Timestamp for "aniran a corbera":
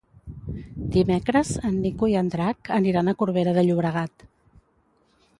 2.77-3.53